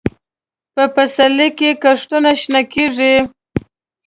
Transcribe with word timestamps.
په 0.73 0.83
پسرلي 0.95 1.49
کې 1.57 1.69
کښتونه 1.83 2.31
شنه 2.41 2.61
کېږي. 2.73 3.15